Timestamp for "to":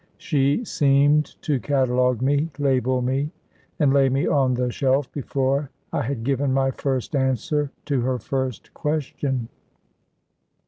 1.43-1.59, 7.85-8.01